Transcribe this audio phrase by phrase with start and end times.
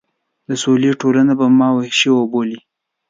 [0.49, 2.59] د سولې ټولنه به ما وحشي وبولي.